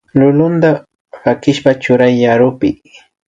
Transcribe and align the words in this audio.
Lulunta 0.19 0.71
pakishpa 1.23 1.71
churay 1.81 2.15
warukpi 2.27 2.69